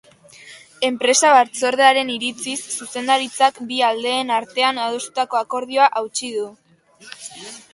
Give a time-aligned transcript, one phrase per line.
[0.87, 6.49] Enpresa batzordearen iritziz, zuzendaritzak bi aldeen artean adostutako akordioa hautsi du.